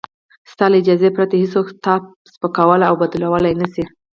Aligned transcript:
ستا 0.51 0.65
له 0.69 0.75
اجازې 0.81 1.09
پرته 1.15 1.35
هېڅوک 1.43 1.67
تا 1.83 1.93
سپکولای 2.33 2.87
او 2.89 2.95
بد 3.01 3.11
ویلای 3.33 3.53
نشي. 3.61 3.83